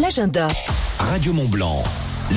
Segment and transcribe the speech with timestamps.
[0.00, 0.48] l'agenda.
[0.98, 1.82] Radio Mont Blanc